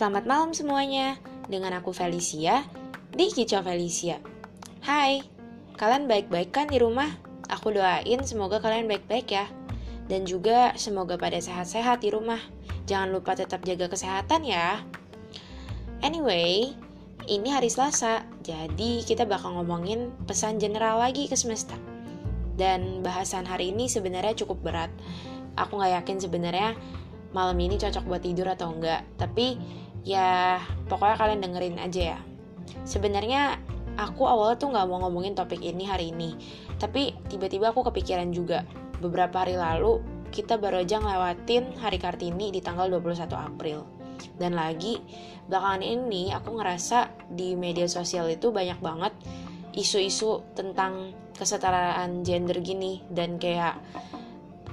[0.00, 2.64] Selamat malam semuanya, dengan aku Felicia,
[3.12, 4.16] di Kicau Felicia.
[4.80, 5.20] Hai,
[5.76, 7.20] kalian baik-baik kan di rumah?
[7.52, 9.44] Aku doain semoga kalian baik-baik ya.
[10.08, 12.40] Dan juga semoga pada sehat-sehat di rumah.
[12.88, 14.80] Jangan lupa tetap jaga kesehatan ya.
[16.00, 16.72] Anyway,
[17.28, 21.76] ini hari Selasa, jadi kita bakal ngomongin pesan general lagi ke semesta.
[22.56, 24.88] Dan bahasan hari ini sebenarnya cukup berat.
[25.60, 26.72] Aku nggak yakin sebenarnya
[27.36, 29.04] malam ini cocok buat tidur atau enggak.
[29.20, 29.60] Tapi
[30.04, 32.18] ya pokoknya kalian dengerin aja ya.
[32.86, 33.60] Sebenarnya
[33.98, 36.36] aku awalnya tuh nggak mau ngomongin topik ini hari ini.
[36.80, 38.64] Tapi tiba-tiba aku kepikiran juga.
[39.00, 40.00] Beberapa hari lalu
[40.30, 43.84] kita baru aja ngelewatin hari Kartini di tanggal 21 April.
[44.36, 45.00] Dan lagi
[45.48, 49.12] belakangan ini aku ngerasa di media sosial itu banyak banget
[49.72, 53.80] isu-isu tentang kesetaraan gender gini dan kayak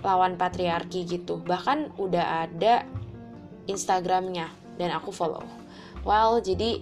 [0.04, 1.40] lawan patriarki gitu.
[1.42, 2.84] Bahkan udah ada
[3.68, 5.44] Instagramnya dan aku follow.
[6.06, 6.82] Well, jadi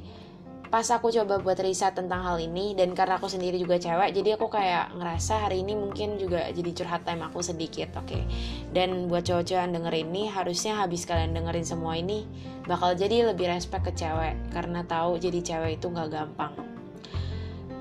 [0.76, 4.36] pas aku coba buat riset tentang hal ini dan karena aku sendiri juga cewek jadi
[4.36, 8.28] aku kayak ngerasa hari ini mungkin juga jadi curhat time aku sedikit oke okay?
[8.74, 12.26] dan buat cowok-cowok yang denger ini harusnya habis kalian dengerin semua ini
[12.66, 16.54] bakal jadi lebih respect ke cewek karena tahu jadi cewek itu nggak gampang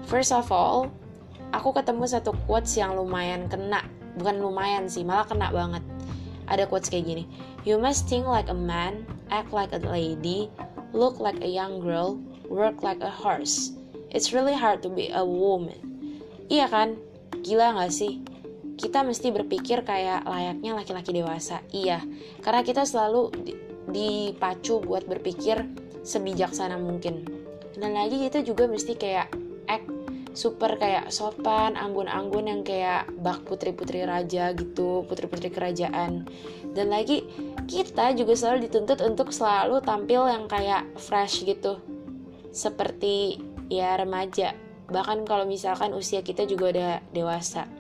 [0.07, 0.93] first of all
[1.51, 3.83] aku ketemu satu quotes yang lumayan kena
[4.21, 5.83] bukan lumayan sih malah kena banget
[6.51, 7.25] ada quotes kayak gini
[7.65, 10.49] you must think like a man act like a lady
[10.95, 12.17] look like a young girl
[12.49, 13.73] work like a horse.
[14.15, 15.77] It's really hard to be a woman.
[16.47, 16.97] Iya kan?
[17.43, 18.23] Gila gak sih?
[18.79, 21.63] Kita mesti berpikir kayak layaknya laki-laki dewasa.
[21.71, 22.03] Iya,
[22.43, 23.31] karena kita selalu
[23.91, 25.63] dipacu buat berpikir
[26.03, 27.27] sebijaksana mungkin.
[27.75, 29.35] Dan lagi kita juga mesti kayak
[30.35, 36.27] super kayak sopan, anggun-anggun yang kayak bak putri-putri raja gitu, putri-putri kerajaan.
[36.75, 37.23] Dan lagi
[37.71, 41.79] kita juga selalu dituntut untuk selalu tampil yang kayak fresh gitu.
[42.51, 43.39] Seperti
[43.71, 44.59] ya remaja.
[44.91, 47.71] Bahkan kalau misalkan usia kita juga udah dewasa.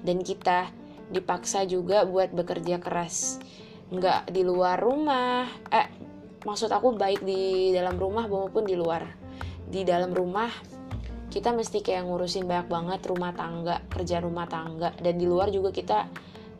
[0.00, 0.72] Dan kita
[1.12, 3.36] dipaksa juga buat bekerja keras.
[3.92, 5.44] Nggak di luar rumah.
[5.68, 5.92] Eh
[6.42, 9.04] maksud aku baik di dalam rumah maupun di luar.
[9.68, 10.71] Di dalam rumah
[11.32, 15.72] kita mesti kayak ngurusin banyak banget rumah tangga kerja rumah tangga dan di luar juga
[15.72, 16.04] kita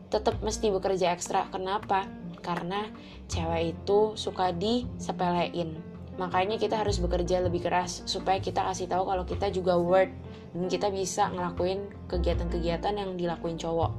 [0.09, 2.09] tetap mesti bekerja ekstra kenapa
[2.41, 2.89] karena
[3.29, 9.25] cewek itu suka disepelein Makanya kita harus bekerja lebih keras supaya kita kasih tahu kalau
[9.25, 10.13] kita juga worth
[10.53, 13.91] dan kita bisa ngelakuin kegiatan-kegiatan yang dilakuin cowok.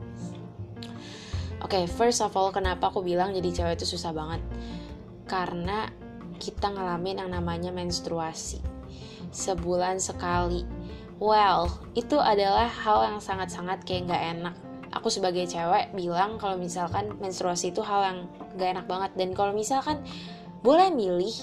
[1.65, 4.39] Oke, okay, first of all, kenapa aku bilang jadi cewek itu susah banget?
[5.27, 5.91] Karena
[6.39, 8.74] kita ngalamin yang namanya menstruasi.
[9.35, 10.63] Sebulan sekali.
[11.19, 11.67] Well,
[11.99, 14.55] itu adalah hal yang sangat-sangat kayak gak enak.
[14.95, 18.19] Aku sebagai cewek bilang kalau misalkan menstruasi itu hal yang
[18.55, 19.11] gak enak banget.
[19.19, 19.99] Dan kalau misalkan
[20.63, 21.35] boleh milih,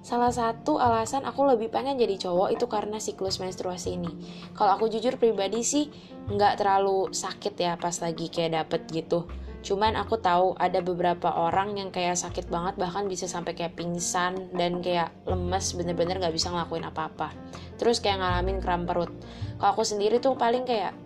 [0.00, 4.08] Salah satu alasan aku lebih pengen jadi cowok itu karena siklus menstruasi ini.
[4.56, 5.92] Kalau aku jujur pribadi sih
[6.24, 9.28] nggak terlalu sakit ya pas lagi kayak dapet gitu.
[9.60, 14.48] Cuman aku tahu ada beberapa orang yang kayak sakit banget bahkan bisa sampai kayak pingsan
[14.56, 17.32] dan kayak lemes bener-bener nggak bisa ngelakuin apa-apa.
[17.76, 19.12] Terus kayak ngalamin kram perut.
[19.60, 20.96] Kalau aku sendiri tuh paling kayak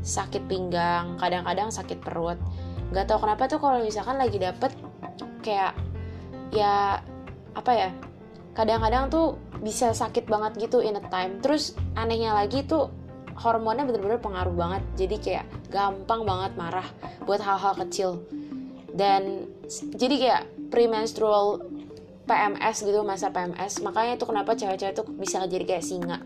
[0.00, 2.40] sakit pinggang, kadang-kadang sakit perut.
[2.88, 4.72] Gak tau kenapa tuh kalau misalkan lagi dapet
[5.44, 5.76] kayak
[6.52, 7.04] ya
[7.52, 7.90] apa ya
[8.56, 12.90] kadang-kadang tuh bisa sakit banget gitu in a time terus anehnya lagi tuh
[13.38, 14.82] hormonnya bener-bener pengaruh banget.
[14.98, 16.88] Jadi kayak gampang banget marah
[17.24, 18.22] buat hal-hal kecil.
[18.92, 19.46] Dan
[19.94, 20.42] jadi kayak
[20.74, 21.62] premenstrual
[22.28, 26.20] PMS gitu masa PMS makanya itu kenapa cewek-cewek tuh bisa jadi kayak singa.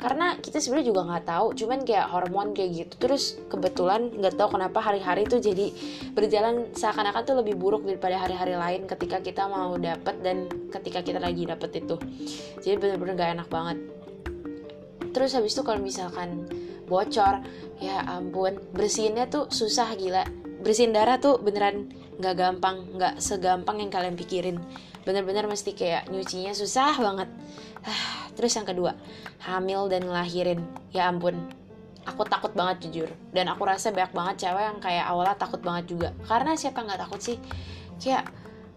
[0.00, 2.94] Karena kita sebenarnya juga nggak tahu cuman kayak hormon kayak gitu.
[2.96, 5.68] Terus kebetulan nggak tahu kenapa hari-hari tuh jadi
[6.16, 11.20] berjalan seakan-akan tuh lebih buruk daripada hari-hari lain ketika kita mau dapet dan ketika kita
[11.20, 12.00] lagi dapet itu.
[12.64, 14.01] Jadi bener-bener gak enak banget
[15.12, 16.48] terus habis itu kalau misalkan
[16.88, 17.44] bocor
[17.80, 20.24] ya ampun bersihinnya tuh susah gila.
[20.62, 21.90] Bersihin darah tuh beneran
[22.20, 24.56] nggak gampang nggak segampang yang kalian pikirin.
[25.02, 27.28] Bener-bener mesti kayak nyucinya susah banget.
[27.82, 28.94] Ah, terus yang kedua
[29.42, 30.62] hamil dan ngelahirin.
[30.94, 31.50] Ya ampun
[32.06, 33.10] aku takut banget jujur.
[33.34, 36.08] Dan aku rasa banyak banget cewek yang kayak awalnya takut banget juga.
[36.26, 37.36] Karena siapa nggak takut sih?
[37.98, 38.30] Kayak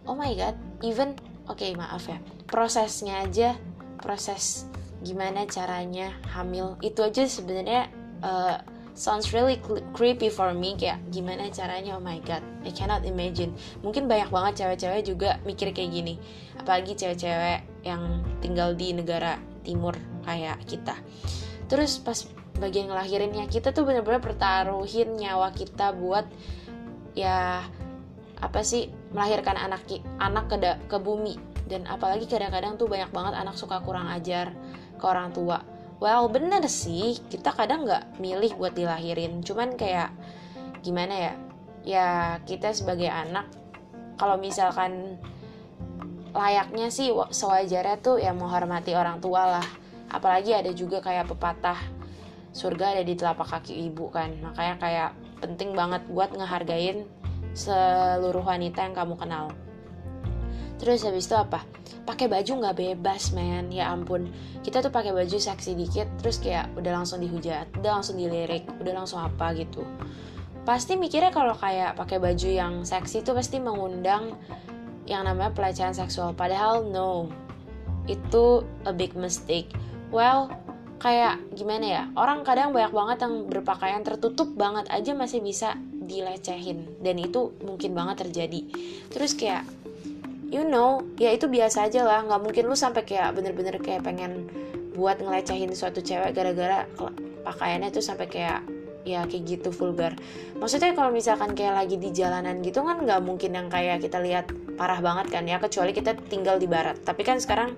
[0.10, 1.13] oh my god even
[1.45, 2.18] oke okay, maaf ya.
[2.50, 3.54] Prosesnya aja
[4.01, 4.69] proses
[5.03, 6.80] gimana caranya hamil.
[6.80, 7.89] Itu aja sebenarnya
[8.24, 8.57] uh,
[8.95, 9.59] sounds really
[9.92, 13.51] creepy for me kayak gimana caranya oh my god I cannot imagine.
[13.83, 16.15] Mungkin banyak banget cewek-cewek juga mikir kayak gini.
[16.56, 19.38] Apalagi cewek-cewek yang tinggal di negara
[19.68, 19.94] timur
[20.24, 20.95] kayak kita.
[21.68, 22.24] Terus pas
[22.56, 26.24] bagian ngelahirinnya kita tuh bener-bener pertaruhin nyawa kita buat
[27.19, 27.68] ya
[28.39, 29.83] apa sih melahirkan anak
[30.24, 30.57] anak ke
[30.88, 31.36] ke bumi.
[31.65, 34.53] Dan apalagi kadang-kadang tuh banyak banget anak suka kurang ajar
[34.95, 35.62] ke orang tua.
[36.00, 39.39] Well bener sih kita kadang nggak milih buat dilahirin.
[39.44, 40.12] Cuman kayak
[40.83, 41.33] gimana ya?
[41.86, 42.07] Ya
[42.44, 43.47] kita sebagai anak
[44.19, 45.21] kalau misalkan
[46.36, 49.68] layaknya sih sewajarnya tuh ya menghormati orang tua lah.
[50.12, 51.80] Apalagi ada juga kayak pepatah
[52.56, 54.31] surga ada di telapak kaki ibu kan.
[54.44, 55.09] Makanya kayak
[55.39, 57.07] penting banget buat ngehargain
[57.56, 59.48] seluruh wanita yang kamu kenal
[60.77, 61.63] terus habis itu apa?
[62.06, 63.74] Pakai baju nggak bebas men.
[63.74, 64.30] Ya ampun.
[64.62, 68.94] Kita tuh pakai baju seksi dikit terus kayak udah langsung dihujat udah langsung dilirik udah
[68.94, 69.81] langsung apa gitu.
[70.66, 74.33] Pasti mikirnya kalau kayak pakai baju yang seksi tuh pasti mengundang
[75.06, 76.33] yang namanya pelecehan seksual.
[76.33, 77.30] Padahal no.
[78.06, 79.69] Itu a big mistake.
[80.10, 80.50] Well
[80.98, 82.04] kayak gimana ya?
[82.18, 86.98] Orang kadang banyak banget yang berpakaian tertutup banget aja masih bisa dilecehin.
[87.01, 88.62] Dan itu mungkin banget terjadi.
[89.13, 89.66] Terus kayak
[90.50, 92.25] you know ya itu biasa aja lah.
[92.25, 94.50] Nggak mungkin lu sampai kayak bener-bener kayak pengen
[94.95, 96.88] buat ngelecehin suatu cewek gara-gara
[97.44, 98.63] pakaiannya tuh sampai kayak
[99.06, 100.18] ya kayak gitu vulgar.
[100.57, 104.50] Maksudnya kalau misalkan kayak lagi di jalanan gitu kan nggak mungkin yang kayak kita lihat
[104.75, 106.98] parah banget kan ya kecuali kita tinggal di barat.
[107.06, 107.77] Tapi kan sekarang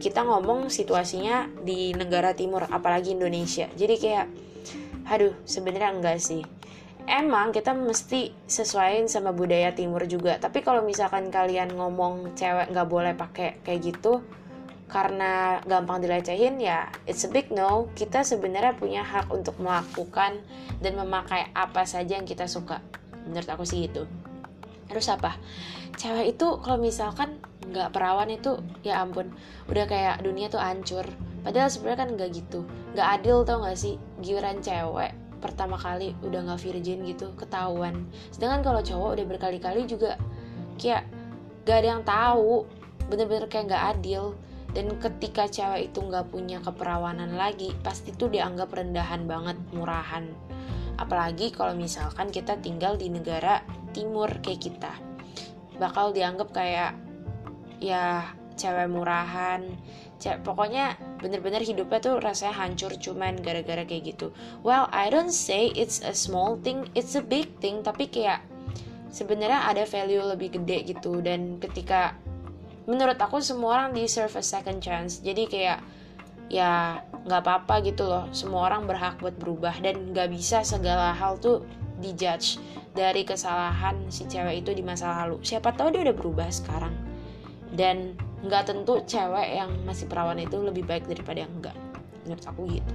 [0.00, 3.70] kita ngomong situasinya di negara timur apalagi Indonesia.
[3.76, 4.26] Jadi kayak
[5.06, 6.42] aduh sebenarnya enggak sih
[7.10, 10.38] emang kita mesti sesuaiin sama budaya timur juga.
[10.38, 14.22] Tapi kalau misalkan kalian ngomong cewek nggak boleh pakai kayak gitu
[14.90, 17.90] karena gampang dilecehin ya it's a big no.
[17.98, 20.38] Kita sebenarnya punya hak untuk melakukan
[20.78, 22.78] dan memakai apa saja yang kita suka.
[23.26, 24.06] Menurut aku sih gitu.
[24.86, 25.34] Terus apa?
[25.98, 29.30] Cewek itu kalau misalkan nggak perawan itu ya ampun
[29.66, 31.04] udah kayak dunia tuh hancur.
[31.42, 32.60] Padahal sebenarnya kan nggak gitu.
[32.94, 33.94] Nggak adil tau gak sih?
[34.18, 38.06] Giliran cewek pertama kali udah nggak virgin gitu ketahuan.
[38.30, 40.20] Sedangkan kalau cowok udah berkali-kali juga
[40.76, 41.08] kayak
[41.64, 42.64] gak ada yang tahu
[43.08, 44.36] bener-bener kayak nggak adil.
[44.70, 50.30] Dan ketika cewek itu nggak punya keperawanan lagi pasti tuh dianggap rendahan banget murahan.
[50.94, 54.92] Apalagi kalau misalkan kita tinggal di negara timur kayak kita
[55.80, 56.94] bakal dianggap kayak
[57.82, 59.64] ya cewek murahan.
[60.20, 64.32] Cewek pokoknya bener-bener hidupnya tuh rasanya hancur cuman gara-gara kayak gitu.
[64.64, 68.40] Well I don't say it's a small thing it's a big thing tapi kayak
[69.12, 71.20] sebenarnya ada value lebih gede gitu.
[71.20, 72.16] Dan ketika
[72.88, 75.20] menurut aku semua orang deserve a second chance.
[75.20, 75.78] Jadi kayak
[76.50, 78.26] ya nggak apa-apa gitu loh.
[78.32, 81.62] Semua orang berhak buat berubah dan nggak bisa segala hal tuh
[82.00, 82.56] dijudge
[82.96, 85.38] dari kesalahan si cewek itu di masa lalu.
[85.44, 86.96] Siapa tahu dia udah berubah sekarang.
[87.70, 91.76] Dan nggak tentu cewek yang masih perawan itu lebih baik daripada yang enggak
[92.24, 92.92] menurut aku gitu.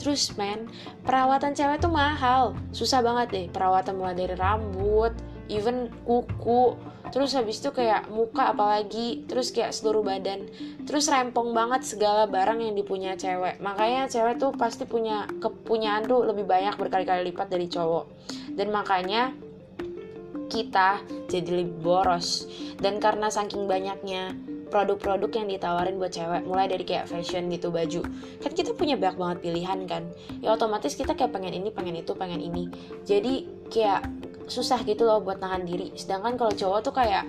[0.00, 0.70] Terus men
[1.04, 2.56] perawatan cewek tuh mahal.
[2.72, 5.12] Susah banget deh perawatan mulai dari rambut
[5.50, 6.78] even kuku.
[7.10, 10.46] Terus habis itu kayak muka apalagi terus kayak seluruh badan.
[10.86, 13.58] Terus rempong banget segala barang yang dipunya cewek.
[13.58, 18.06] Makanya cewek tuh pasti punya kepunyaan tuh lebih banyak berkali-kali lipat dari cowok.
[18.54, 19.34] Dan makanya
[20.50, 21.00] kita
[21.30, 22.50] jadi lebih boros.
[22.76, 24.34] Dan karena saking banyaknya
[24.70, 28.06] produk-produk yang ditawarin buat cewek mulai dari kayak fashion gitu baju
[28.38, 30.02] kan kita punya banyak banget pilihan kan.
[30.40, 32.70] Ya otomatis kita kayak pengen ini pengen itu pengen ini.
[33.04, 34.06] Jadi kayak
[34.46, 35.92] susah gitu loh buat nahan diri.
[35.98, 37.26] Sedangkan kalau cowok tuh kayak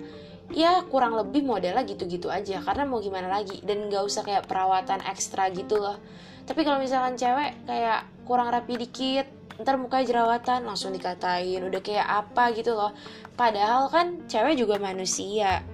[0.53, 3.59] ya kurang lebih modelnya gitu-gitu aja karena mau gimana lagi.
[3.65, 5.97] Dan gak usah kayak perawatan ekstra gitu loh.
[6.45, 12.07] Tapi kalau misalkan cewek kayak kurang rapi dikit ntar mukanya jerawatan langsung dikatain udah kayak
[12.07, 12.95] apa gitu loh.
[13.35, 15.65] Padahal kan cewek juga manusia.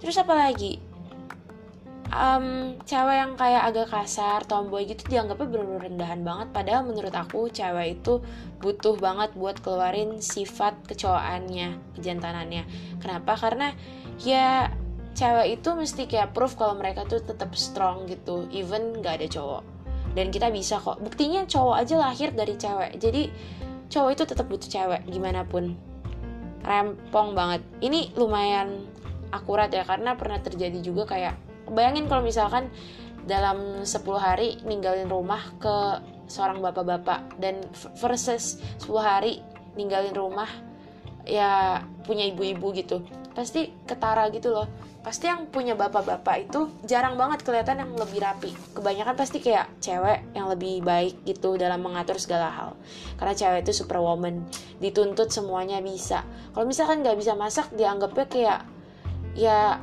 [0.00, 0.82] Terus apa lagi?
[2.06, 6.48] Um, cewek yang kayak agak kasar tomboy gitu dianggapnya bener-bener rendahan banget.
[6.54, 8.22] Padahal menurut aku cewek itu
[8.62, 12.62] butuh banget buat keluarin sifat kecowaannya kejantanannya.
[13.02, 13.34] Kenapa?
[13.34, 13.74] Karena
[14.22, 14.70] ya
[15.18, 18.46] cewek itu mesti kayak proof kalau mereka tuh tetap strong gitu.
[18.54, 19.75] Even gak ada cowok
[20.16, 20.96] dan kita bisa kok.
[21.04, 22.96] Buktinya cowok aja lahir dari cewek.
[22.96, 23.28] Jadi
[23.92, 25.76] cowok itu tetap butuh cewek gimana pun.
[26.64, 27.60] Rempong banget.
[27.84, 28.88] Ini lumayan
[29.30, 31.36] akurat ya karena pernah terjadi juga kayak
[31.68, 32.72] bayangin kalau misalkan
[33.26, 37.62] dalam 10 hari ninggalin rumah ke seorang bapak-bapak dan
[37.98, 39.42] versus 10 hari
[39.74, 40.48] ninggalin rumah
[41.26, 43.02] ya punya ibu-ibu gitu
[43.36, 44.64] pasti ketara gitu loh.
[45.04, 48.50] Pasti yang punya bapak-bapak itu jarang banget kelihatan yang lebih rapi.
[48.74, 52.70] Kebanyakan pasti kayak cewek yang lebih baik gitu dalam mengatur segala hal.
[53.20, 54.42] Karena cewek itu superwoman
[54.80, 56.24] dituntut semuanya bisa.
[56.56, 58.60] Kalau misalkan nggak bisa masak dianggapnya kayak
[59.36, 59.78] ya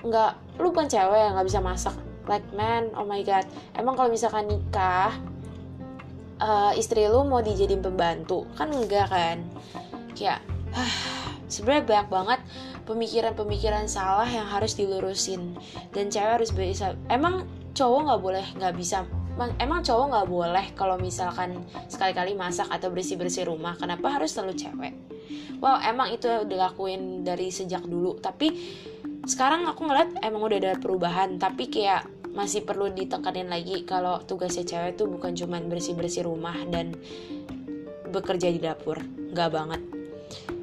[0.00, 1.94] nggak lu bukan cewek yang nggak bisa masak.
[2.26, 3.44] Like man oh my god.
[3.76, 5.14] Emang kalau misalkan nikah
[6.40, 8.48] uh, istri lu mau dijadiin pembantu?
[8.56, 9.46] Kan enggak kan?
[10.16, 10.42] Kayak
[11.52, 12.40] sebenarnya banyak banget
[12.90, 15.54] pemikiran-pemikiran salah yang harus dilurusin.
[15.94, 19.06] Dan cewek harus bisa emang cowok nggak boleh nggak bisa
[19.56, 24.92] emang cowok nggak boleh kalau misalkan sekali-kali masak atau bersih-bersih rumah kenapa harus selalu cewek?
[25.64, 28.52] Wow emang itu dilakuin dari sejak dulu tapi
[29.24, 34.66] sekarang aku ngeliat emang udah ada perubahan tapi kayak masih perlu ditekanin lagi kalau tugasnya
[34.66, 36.92] cewek tuh bukan cuman bersih-bersih rumah dan
[38.10, 39.00] bekerja di dapur
[39.32, 39.82] nggak banget.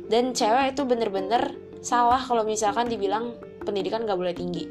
[0.08, 4.66] Dan cewek itu bener-bener salah kalau misalkan dibilang pendidikan nggak boleh tinggi.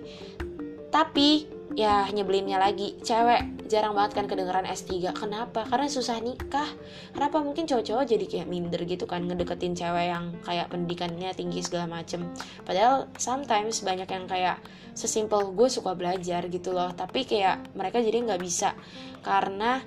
[0.91, 2.97] Tapi ya nyebelinnya lagi.
[3.05, 5.69] Cewek jarang banget kan kedengeran S3 kenapa?
[5.69, 6.67] Karena susah nikah.
[7.13, 12.01] Kenapa mungkin cowok-cowok jadi kayak minder gitu kan ngedeketin cewek yang kayak pendidikannya tinggi segala
[12.01, 12.25] macem.
[12.65, 14.57] Padahal sometimes banyak yang kayak
[14.97, 16.95] sesimpel gue suka belajar gitu loh.
[16.97, 18.73] Tapi kayak mereka jadi nggak bisa.
[19.21, 19.83] Karena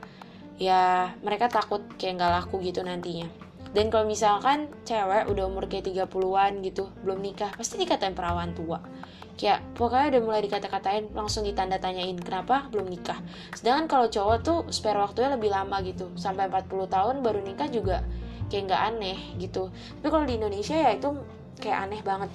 [0.59, 3.38] ya mereka takut kayak nggak laku gitu nantinya
[3.73, 8.81] dan kalau misalkan cewek udah umur kayak 30-an gitu belum nikah pasti dikatain perawan tua
[9.39, 13.21] kayak pokoknya udah mulai dikata-katain langsung ditanda tanyain kenapa belum nikah
[13.55, 18.03] sedangkan kalau cowok tuh spare waktunya lebih lama gitu sampai 40 tahun baru nikah juga
[18.51, 21.09] kayak nggak aneh gitu tapi kalau di Indonesia ya itu
[21.61, 22.31] kayak aneh banget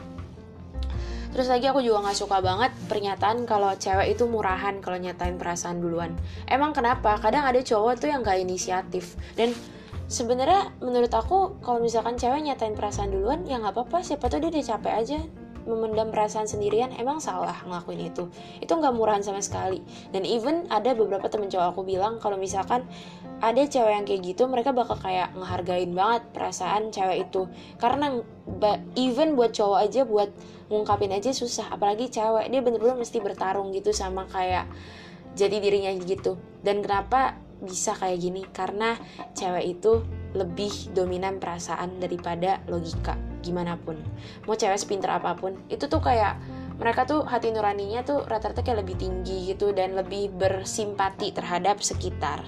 [1.34, 5.82] Terus lagi aku juga gak suka banget pernyataan kalau cewek itu murahan kalau nyatain perasaan
[5.82, 6.14] duluan.
[6.46, 7.18] Emang kenapa?
[7.18, 9.18] Kadang ada cowok tuh yang gak inisiatif.
[9.34, 9.50] Dan
[10.06, 14.04] sebenarnya menurut aku kalau misalkan cewek nyatain perasaan duluan ya nggak apa-apa.
[14.04, 15.18] Siapa tuh dia udah capek aja
[15.64, 16.92] memendam perasaan sendirian.
[16.96, 18.28] Emang salah ngelakuin itu.
[18.60, 19.80] Itu nggak murahan sama sekali.
[20.12, 22.84] Dan even ada beberapa temen cowok aku bilang kalau misalkan
[23.40, 27.48] ada cewek yang kayak gitu mereka bakal kayak ngehargain banget perasaan cewek itu.
[27.80, 28.20] Karena
[28.94, 30.30] even buat cowok aja buat
[30.68, 31.72] ngungkapin aja susah.
[31.72, 34.68] Apalagi cewek dia bener-bener mesti bertarung gitu sama kayak
[35.34, 36.36] jadi dirinya gitu.
[36.60, 38.94] Dan kenapa bisa kayak gini karena
[39.32, 40.04] cewek itu
[40.36, 44.00] lebih dominan perasaan daripada logika gimana pun.
[44.48, 46.36] Mau cewek sepinter apa pun itu tuh kayak
[46.74, 52.42] mereka tuh hati nuraninya tuh rata-rata kayak lebih tinggi gitu dan lebih bersimpati terhadap sekitar.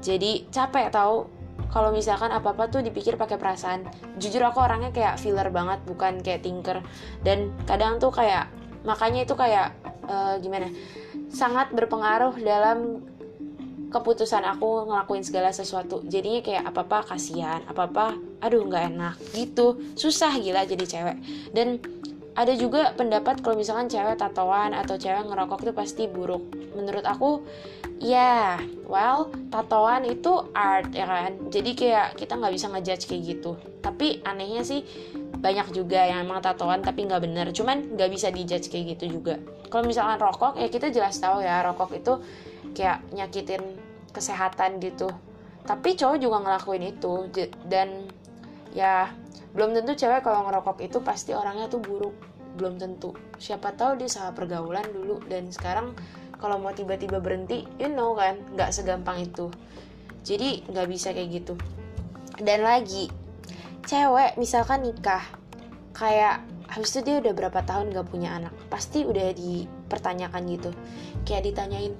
[0.00, 1.28] Jadi capek tau
[1.70, 3.86] kalau misalkan apa apa tuh dipikir pakai perasaan.
[4.20, 6.84] Jujur aku orangnya kayak filler banget bukan kayak tinker.
[7.24, 8.50] Dan kadang tuh kayak
[8.84, 9.76] makanya itu kayak
[10.08, 10.72] uh, gimana
[11.30, 13.06] sangat berpengaruh dalam
[13.90, 18.06] keputusan aku ngelakuin segala sesuatu jadinya kayak apa apa kasihan apa apa
[18.40, 19.76] aduh nggak enak gitu.
[19.98, 21.16] Susah gila jadi cewek.
[21.50, 21.82] Dan
[22.38, 26.46] ada juga pendapat kalau misalkan cewek tatoan atau cewek ngerokok itu pasti buruk.
[26.78, 27.42] Menurut aku
[28.00, 31.36] ya yeah, well tatoan itu art ya kan?
[31.50, 33.58] Jadi kayak kita nggak bisa ngejudge kayak gitu.
[33.82, 34.86] Tapi anehnya sih
[35.40, 37.46] banyak juga yang emang tatoan tapi nggak bener.
[37.50, 39.36] Cuman nggak bisa dijudge kayak gitu juga.
[39.66, 42.12] Kalau misalkan rokok ya kita jelas tahu ya rokok itu
[42.72, 43.62] kayak nyakitin
[44.10, 45.08] kesehatan gitu.
[45.64, 47.30] Tapi cowok juga ngelakuin itu
[47.68, 48.10] dan
[48.74, 49.10] ya
[49.50, 52.14] belum tentu cewek kalau ngerokok itu pasti orangnya tuh buruk.
[52.58, 53.14] Belum tentu.
[53.38, 55.94] Siapa tahu dia salah pergaulan dulu dan sekarang
[56.40, 59.50] kalau mau tiba-tiba berhenti you know kan nggak segampang itu.
[60.26, 61.54] Jadi nggak bisa kayak gitu.
[62.40, 63.12] Dan lagi
[63.86, 65.22] cewek misalkan nikah
[65.94, 70.70] kayak habis itu dia udah berapa tahun gak punya anak pasti udah dipertanyakan gitu.
[71.26, 71.94] Kayak ditanyain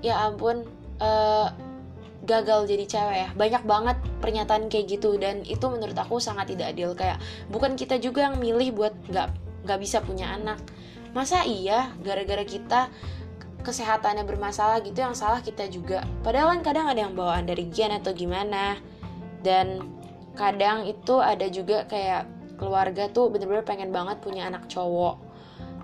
[0.00, 0.62] ya ampun
[1.00, 1.48] uh,
[2.24, 3.28] gagal jadi cewek ya.
[3.36, 6.96] Banyak banget pernyataan kayak gitu dan itu menurut aku sangat tidak adil.
[6.96, 7.20] Kayak
[7.52, 9.28] bukan kita juga yang milih buat nggak
[9.68, 10.58] nggak bisa punya anak.
[11.14, 12.90] Masa iya gara-gara kita
[13.64, 16.04] kesehatannya bermasalah gitu yang salah kita juga?
[16.20, 18.80] Padahal kan kadang ada yang bawaan dari gen atau gimana.
[19.44, 19.84] Dan
[20.34, 25.20] kadang itu ada juga kayak keluarga tuh bener-bener pengen banget punya anak cowok.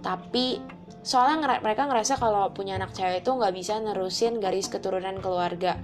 [0.00, 0.64] Tapi
[1.00, 5.80] soalnya mereka ngerasa kalau punya anak cewek itu nggak bisa nerusin garis keturunan keluarga.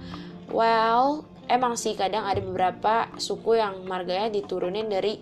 [0.53, 5.17] Well emang sih kadang ada beberapa suku yang marganya diturunin dari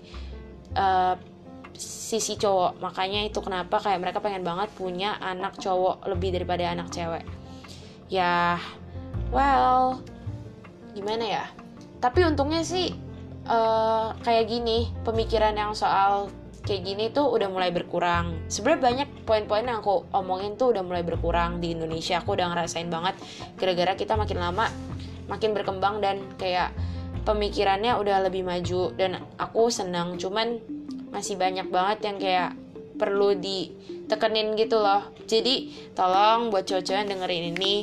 [0.76, 1.16] uh,
[1.76, 2.84] sisi cowok.
[2.84, 7.24] Makanya itu kenapa kayak mereka pengen banget punya anak cowok lebih daripada anak cewek.
[8.12, 8.60] Ya
[9.32, 10.04] well
[10.92, 11.46] gimana ya?
[12.04, 12.92] Tapi untungnya sih
[13.48, 16.28] uh, kayak gini pemikiran yang soal
[16.66, 18.50] kayak gini tuh udah mulai berkurang.
[18.50, 22.20] Sebenarnya banyak poin-poin yang aku omongin tuh udah mulai berkurang di Indonesia.
[22.20, 23.16] Aku udah ngerasain banget
[23.56, 24.68] gara-gara kita makin lama
[25.30, 26.74] makin berkembang dan kayak
[27.26, 28.94] pemikirannya udah lebih maju.
[28.98, 30.58] Dan aku senang cuman
[31.14, 32.50] masih banyak banget yang kayak
[32.96, 35.12] perlu ditekenin gitu loh.
[35.28, 37.74] Jadi tolong buat cowok-cowok yang dengerin ini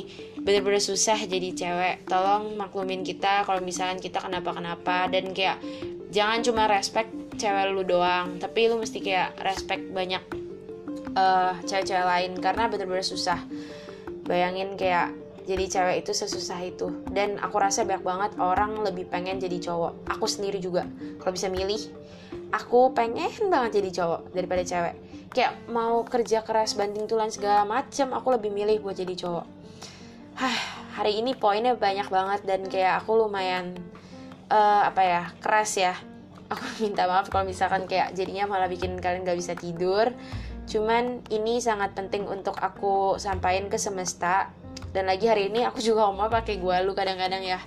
[0.43, 1.95] bener-bener susah jadi cewek.
[2.09, 5.07] Tolong maklumin kita kalau misalkan kita kenapa-kenapa.
[5.07, 5.61] Dan kayak
[6.09, 10.23] jangan cuma respect cewek lu doang tapi lu mesti kayak respect banyak
[11.17, 13.39] uh, cewek-cewek lain karena bener-bener susah.
[14.23, 15.11] Bayangin kayak
[15.43, 16.87] jadi cewek itu sesusah itu.
[17.11, 20.07] Dan aku rasa banyak banget orang lebih pengen jadi cowok.
[20.17, 20.87] Aku sendiri juga.
[21.19, 21.79] Kalau bisa milih
[22.53, 24.95] aku pengen banget jadi cowok daripada cewek.
[25.33, 29.45] Kayak mau kerja keras banting tulang segala macem aku lebih milih buat jadi cowok.
[30.33, 30.57] Hah,
[30.97, 33.77] hari ini poinnya banyak banget dan kayak aku lumayan
[34.49, 35.93] uh, apa ya keras ya
[36.49, 40.11] aku minta maaf kalau misalkan kayak jadinya malah bikin kalian gak bisa tidur.
[40.63, 44.51] Cuman ini sangat penting untuk aku sampaikan ke semesta.
[44.93, 47.59] Dan lagi hari ini aku juga ngomong pakai gua lu kadang-kadang ya.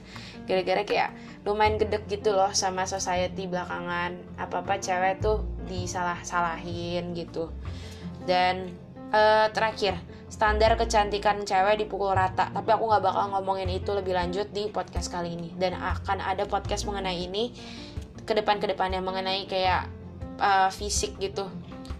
[0.46, 1.10] Gara-gara kayak
[1.42, 4.16] lumayan gedek gitu loh sama society belakangan.
[4.38, 7.50] Apa-apa cewek tuh disalah-salahin gitu.
[8.24, 8.70] Dan
[9.10, 9.98] uh, terakhir
[10.30, 12.48] standar kecantikan cewek dipukul rata.
[12.54, 15.50] Tapi aku nggak bakal ngomongin itu lebih lanjut di podcast kali ini.
[15.58, 17.50] Dan akan ada podcast mengenai ini
[18.26, 19.86] ke depan ke depannya mengenai kayak
[20.42, 21.46] uh, fisik gitu.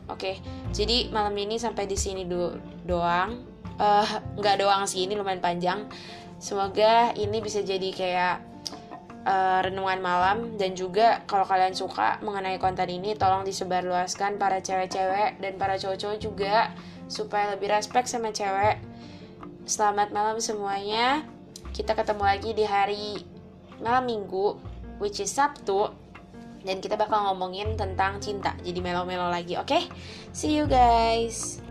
[0.06, 0.34] Oke okay.
[0.74, 3.46] jadi malam ini sampai di sini do doang.
[3.76, 4.08] Uh,
[4.40, 5.86] nggak doang sih ini lumayan panjang.
[6.36, 8.36] Semoga ini bisa jadi kayak
[9.26, 10.38] uh, renungan malam.
[10.56, 16.18] Dan juga kalau kalian suka mengenai konten ini tolong disebarluaskan para cewek-cewek dan para cowok-cowok
[16.22, 16.72] juga
[17.10, 18.80] supaya lebih respect sama cewek.
[19.66, 21.26] Selamat malam semuanya.
[21.74, 23.20] Kita ketemu lagi di hari
[23.82, 24.56] malam minggu
[24.96, 25.92] which is Sabtu
[26.66, 29.86] dan kita bakal ngomongin tentang cinta jadi melo-melo lagi oke okay?
[30.34, 31.65] see you guys